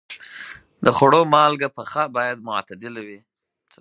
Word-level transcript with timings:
د 0.85 0.87
خوړو 0.97 1.21
مالګه 1.33 1.69
پخه 1.77 2.03
باید 2.15 2.37
معتدله 2.47 3.01
وي. 3.07 3.19